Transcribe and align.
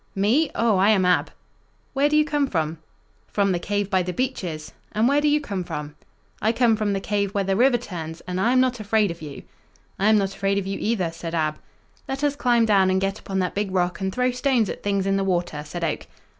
"Me? 0.15 0.49
Oh, 0.55 0.77
I 0.77 0.89
am 0.89 1.05
Ab." 1.05 1.29
"Where 1.93 2.09
do 2.09 2.17
you 2.17 2.25
come 2.25 2.47
from?" 2.47 2.79
"From 3.27 3.51
the 3.51 3.59
cave 3.59 3.91
by 3.91 4.01
the 4.01 4.11
beeches; 4.11 4.71
and 4.93 5.07
where 5.07 5.21
do 5.21 5.27
you 5.27 5.39
come 5.39 5.63
from?" 5.63 5.93
"I 6.41 6.51
come 6.53 6.75
from 6.75 6.93
the 6.93 6.99
cave 6.99 7.35
where 7.35 7.43
the 7.43 7.55
river 7.55 7.77
turns, 7.77 8.19
and 8.21 8.41
I 8.41 8.51
am 8.51 8.59
not 8.59 8.79
afraid 8.79 9.11
of 9.11 9.21
you." 9.21 9.43
"I 9.99 10.09
am 10.09 10.17
not 10.17 10.33
afraid 10.33 10.57
of 10.57 10.65
you, 10.65 10.79
either," 10.81 11.11
said 11.11 11.35
Ab. 11.35 11.59
"Let 12.07 12.23
us 12.23 12.35
climb 12.35 12.65
down 12.65 12.89
and 12.89 12.99
get 12.99 13.19
upon 13.19 13.37
that 13.41 13.53
big 13.53 13.69
rock 13.71 14.01
and 14.01 14.11
throw 14.11 14.31
stones 14.31 14.71
at 14.71 14.81
things 14.81 15.05
in 15.05 15.17
the 15.17 15.23
water," 15.23 15.61
said 15.63 15.83
Oak. 15.83 16.07